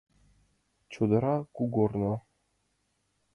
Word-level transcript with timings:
Чодыра 0.91 1.35
кугорно. 1.55 2.13